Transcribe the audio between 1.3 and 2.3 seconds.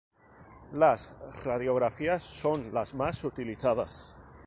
radiografías